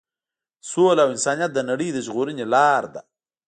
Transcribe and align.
سوله 0.69 1.01
او 1.03 1.09
انسانیت 1.13 1.51
د 1.55 1.59
نړۍ 1.69 1.89
د 1.93 1.97
ژغورنې 2.05 2.45
لار 2.53 2.83
ده. 2.93 3.01